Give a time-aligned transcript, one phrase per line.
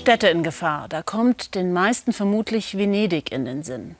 [0.00, 0.86] Städte in Gefahr.
[0.88, 3.96] Da kommt den meisten vermutlich Venedig in den Sinn.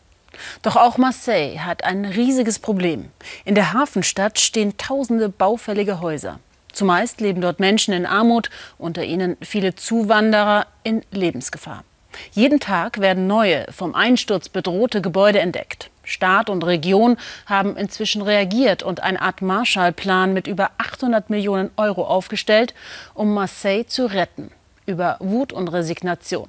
[0.63, 3.11] Doch auch Marseille hat ein riesiges Problem.
[3.45, 6.41] In der Hafenstadt stehen tausende baufällige Häuser.
[6.73, 11.85] Zumeist leben dort Menschen in Armut, unter ihnen viele Zuwanderer in Lebensgefahr.
[12.33, 15.91] Jeden Tag werden neue, vom Einsturz bedrohte Gebäude entdeckt.
[16.03, 22.07] Staat und Region haben inzwischen reagiert und eine Art Marshallplan mit über 800 Millionen Euro
[22.07, 22.73] aufgestellt,
[23.13, 24.51] um Marseille zu retten
[24.91, 26.49] über Wut und Resignation.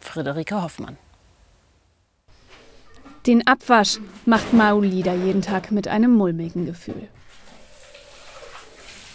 [0.00, 0.96] Friederike Hoffmann.
[3.26, 7.08] Den Abwasch macht Maulida jeden Tag mit einem mulmigen Gefühl.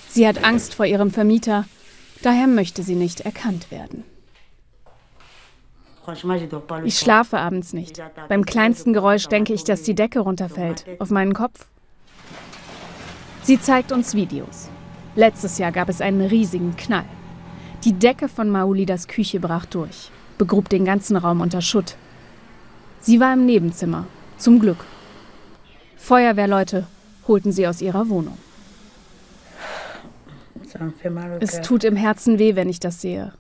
[0.08, 1.66] Sie hat Angst vor ihrem Vermieter,
[2.21, 4.05] daher möchte sie nicht erkannt werden.
[6.85, 8.02] Ich schlafe abends nicht.
[8.30, 11.66] Beim kleinsten Geräusch denke ich, dass die Decke runterfällt auf meinen Kopf.
[13.41, 14.70] Sie zeigt uns Videos.
[15.16, 17.05] Letztes Jahr gab es einen riesigen Knall.
[17.84, 21.95] Die Decke von Maulidas Küche brach durch, begrub den ganzen Raum unter Schutt.
[22.99, 24.05] Sie war im Nebenzimmer,
[24.38, 24.84] zum Glück.
[25.96, 26.88] Feuerwehrleute
[27.27, 28.38] holten sie aus ihrer Wohnung.
[31.40, 33.34] Es tut im Herzen weh, wenn ich das sehe.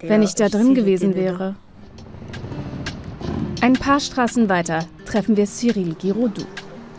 [0.00, 1.56] Wenn ich da drin gewesen wäre.
[3.60, 6.46] Ein paar Straßen weiter treffen wir Cyril Giroudou.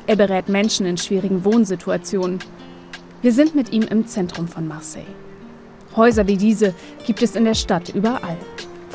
[0.05, 2.39] Er berät Menschen in schwierigen Wohnsituationen.
[3.21, 5.05] Wir sind mit ihm im Zentrum von Marseille.
[5.95, 6.73] Häuser wie diese
[7.05, 8.37] gibt es in der Stadt überall.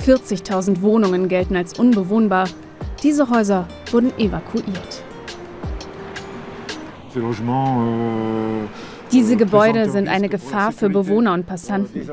[0.05, 2.49] 40.000 Wohnungen gelten als unbewohnbar.
[3.03, 5.03] Diese Häuser wurden evakuiert.
[7.17, 8.67] Euh,
[9.11, 12.09] diese Gebäude sind eine Gefahr für Bewohner und Passanten.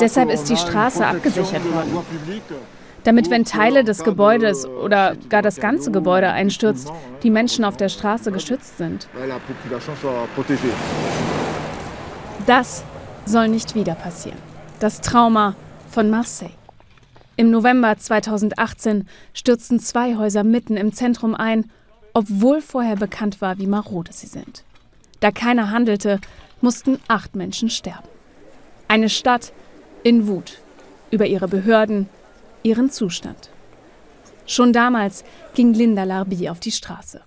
[0.00, 1.98] Deshalb ist die Straße abgesichert worden.
[3.04, 7.88] Damit, wenn Teile des Gebäudes oder gar das ganze Gebäude einstürzt, die Menschen auf der
[7.88, 9.08] Straße geschützt sind.
[12.46, 12.82] Das
[13.24, 14.38] soll nicht wieder passieren.
[14.80, 15.54] Das Trauma
[15.88, 16.50] von Marseille.
[17.36, 21.70] Im November 2018 stürzten zwei Häuser mitten im Zentrum ein,
[22.14, 24.64] obwohl vorher bekannt war, wie marode sie sind.
[25.20, 26.20] Da keiner handelte,
[26.60, 28.08] mussten acht Menschen sterben.
[28.88, 29.52] Eine Stadt
[30.02, 30.58] in Wut
[31.12, 32.08] über ihre Behörden,
[32.64, 33.50] ihren Zustand.
[34.46, 37.22] Schon damals ging Linda Larbi auf die Straße.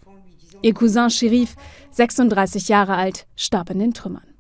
[0.62, 1.56] Ihr Cousin Sherif,
[1.92, 4.35] 36 Jahre alt, starb in den Trümmern.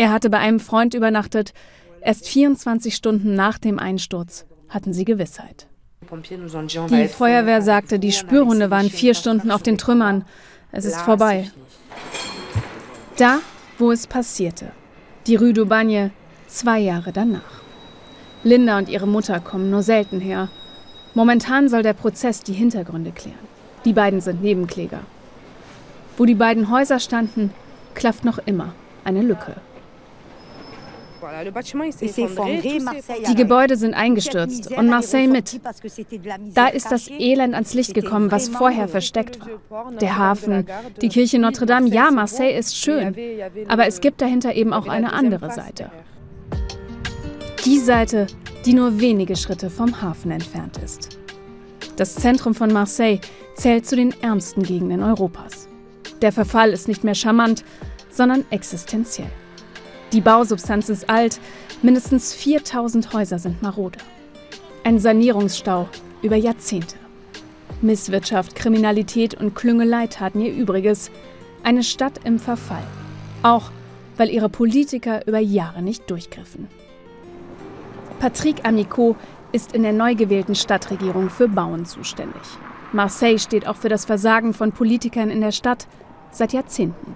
[0.00, 1.52] Er hatte bei einem Freund übernachtet.
[2.00, 5.66] Erst 24 Stunden nach dem Einsturz hatten sie Gewissheit.
[6.88, 10.24] Die Feuerwehr sagte, die Spürhunde waren vier Stunden auf den Trümmern.
[10.72, 11.50] Es ist vorbei.
[13.18, 13.40] Da,
[13.76, 14.72] wo es passierte.
[15.26, 16.12] Die Rue d'Aubagne,
[16.46, 17.60] zwei Jahre danach.
[18.42, 20.48] Linda und ihre Mutter kommen nur selten her.
[21.12, 23.46] Momentan soll der Prozess die Hintergründe klären.
[23.84, 25.00] Die beiden sind Nebenkläger.
[26.16, 27.52] Wo die beiden Häuser standen,
[27.92, 28.72] klafft noch immer
[29.04, 29.56] eine Lücke.
[33.28, 35.60] Die Gebäude sind eingestürzt und Marseille mit.
[36.54, 39.38] Da ist das Elend ans Licht gekommen, was vorher versteckt
[39.70, 39.92] war.
[39.92, 40.66] Der Hafen,
[41.00, 43.14] die Kirche Notre Dame, ja, Marseille ist schön,
[43.68, 45.90] aber es gibt dahinter eben auch eine andere Seite.
[47.64, 48.26] Die Seite,
[48.64, 51.18] die nur wenige Schritte vom Hafen entfernt ist.
[51.96, 53.20] Das Zentrum von Marseille
[53.54, 55.68] zählt zu den ärmsten Gegenden Europas.
[56.22, 57.64] Der Verfall ist nicht mehr charmant,
[58.10, 59.30] sondern existenziell.
[60.12, 61.40] Die Bausubstanz ist alt,
[61.82, 63.98] mindestens 4000 Häuser sind marode.
[64.82, 65.88] Ein Sanierungsstau
[66.20, 66.96] über Jahrzehnte.
[67.80, 71.12] Misswirtschaft, Kriminalität und Klüngelei taten ihr Übriges.
[71.62, 72.82] Eine Stadt im Verfall.
[73.44, 73.70] Auch
[74.16, 76.66] weil ihre Politiker über Jahre nicht durchgriffen.
[78.18, 79.14] Patrick Amico
[79.52, 82.42] ist in der neu gewählten Stadtregierung für Bauen zuständig.
[82.92, 85.86] Marseille steht auch für das Versagen von Politikern in der Stadt
[86.32, 87.14] seit Jahrzehnten.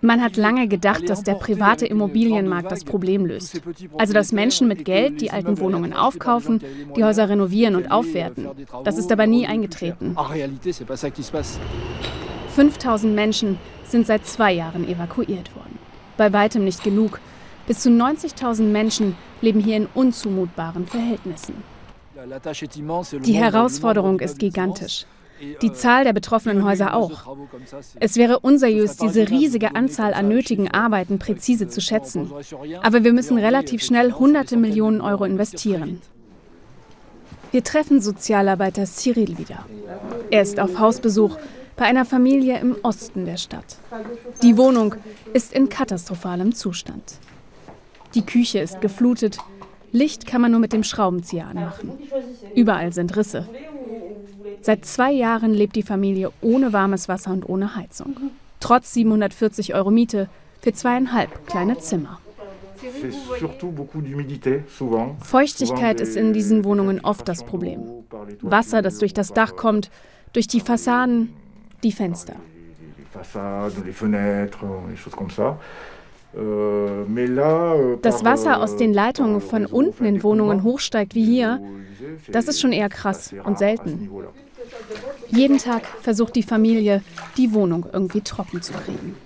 [0.00, 3.60] Man hat lange gedacht, dass der private Immobilienmarkt das Problem löst.
[3.98, 6.60] Also dass Menschen mit Geld die alten Wohnungen aufkaufen,
[6.96, 8.48] die Häuser renovieren und aufwerten.
[8.84, 10.16] Das ist aber nie eingetreten.
[12.48, 15.78] 5000 Menschen sind seit zwei Jahren evakuiert worden.
[16.16, 17.20] Bei weitem nicht genug.
[17.66, 21.54] Bis zu 90.000 Menschen leben hier in unzumutbaren Verhältnissen.
[23.24, 25.06] Die Herausforderung ist gigantisch
[25.60, 27.36] die Zahl der betroffenen Häuser auch.
[28.00, 32.30] Es wäre unseriös, diese riesige Anzahl an nötigen Arbeiten präzise zu schätzen.
[32.82, 36.00] Aber wir müssen relativ schnell hunderte Millionen Euro investieren.
[37.50, 39.66] Wir treffen Sozialarbeiter Cyril wieder.
[40.30, 41.36] Er ist auf Hausbesuch
[41.76, 43.76] bei einer Familie im Osten der Stadt.
[44.42, 44.94] Die Wohnung
[45.32, 47.14] ist in katastrophalem Zustand.
[48.14, 49.38] Die Küche ist geflutet.
[49.90, 51.92] Licht kann man nur mit dem Schraubenzieher anmachen.
[52.54, 53.46] Überall sind Risse.
[54.62, 58.30] Seit zwei Jahren lebt die Familie ohne warmes Wasser und ohne Heizung.
[58.60, 60.28] Trotz 740 Euro Miete
[60.60, 62.20] für zweieinhalb kleine Zimmer.
[65.20, 67.80] Feuchtigkeit ist in diesen Wohnungen oft das Problem.
[68.40, 69.90] Wasser, das durch das Dach kommt,
[70.32, 71.32] durch die Fassaden,
[71.82, 72.34] die Fenster.
[76.34, 81.24] Euh, euh, Das par, Wasser euh, aus den Leitungen von unten in Wohnungen hochsteigt wie
[81.24, 81.60] hier,
[82.30, 84.08] das ist schon eher krass und selten.
[85.32, 87.02] Jeden Tag versucht die Familie,
[87.36, 89.16] die Wohnung irgendwie trocken zu kriegen.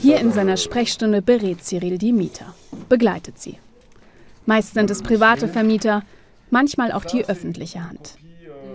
[0.00, 2.54] Hier in seiner Sprechstunde berät Cyril die Mieter,
[2.88, 3.58] begleitet sie.
[4.46, 6.02] Meist sind es private Vermieter,
[6.50, 8.16] manchmal auch die öffentliche Hand.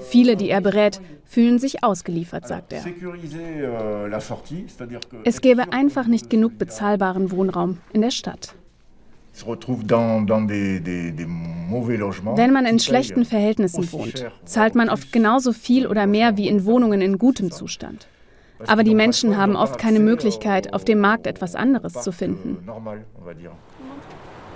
[0.09, 2.85] Viele, die er berät, fühlen sich ausgeliefert, sagt er.
[2.85, 4.09] Euh,
[5.23, 8.55] Es gäbe einfach nicht genug bezahlbaren Wohnraum in der Stadt.
[12.37, 16.65] Wenn man in schlechten Verhältnissen wohnt, zahlt man oft genauso viel oder mehr wie in
[16.65, 18.07] Wohnungen in gutem Zustand.
[18.67, 22.13] Aber die Menschen haben oft keine Möglichkeit, au- auf dem Markt etwas anderes zu euh,
[22.13, 22.57] finden.
[23.37, 23.51] Dire.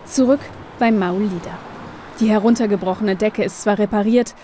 [0.06, 0.40] Zurück
[0.80, 1.58] beim Maulida.
[2.20, 4.36] Die heruntergebrochene Decke ist zwar repariert,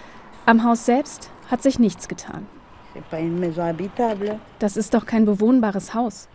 [0.46, 2.46] am Haus selbst hat sich nichts getan.
[4.60, 6.28] Das ist doch kein bewohnbares Haus.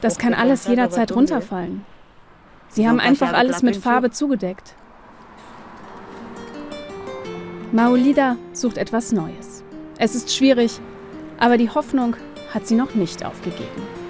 [0.00, 1.84] Das kann alles jederzeit runterfallen.
[2.68, 3.76] Sie haben einfach alles mit?
[3.76, 4.74] Farbe zugedeckt.
[7.72, 9.62] Maulida sucht etwas Neues.
[9.98, 10.80] Es ist schwierig,
[11.38, 12.16] aber die Hoffnung
[12.52, 14.05] hat sie noch nicht aufgegeben.